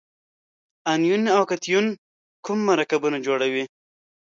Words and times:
انیون 0.91 1.23
او 1.35 1.43
کتیون 1.49 1.85
کوم 2.45 2.59
مرکبونه 2.69 3.17
جوړوي؟ 3.25 3.63